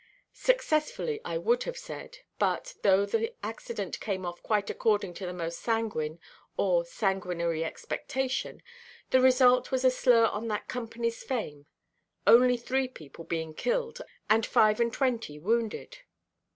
"Successfully," 0.33 1.21
I 1.23 1.37
would 1.37 1.61
have 1.65 1.77
said; 1.77 2.21
but, 2.39 2.73
though 2.81 3.05
the 3.05 3.35
accident 3.43 3.99
came 3.99 4.25
off 4.25 4.41
quite 4.41 4.71
according 4.71 5.13
to 5.13 5.27
the 5.27 5.31
most 5.31 5.59
sanguine, 5.59 6.19
or 6.57 6.83
sanguinary 6.85 7.63
expectation, 7.63 8.63
the 9.11 9.21
result 9.21 9.69
was 9.71 9.85
a 9.85 9.91
slur 9.91 10.25
on 10.25 10.47
that 10.47 10.67
companyʼs 10.67 11.23
fame; 11.23 11.67
only 12.25 12.57
three 12.57 12.87
people 12.87 13.25
being 13.25 13.53
killed, 13.53 14.01
and 14.27 14.43
five–and–twenty 14.43 15.37
wounded. 15.37 15.99